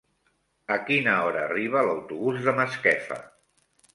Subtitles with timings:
[0.75, 3.21] A quina hora arriba l'autobús de Masquefa?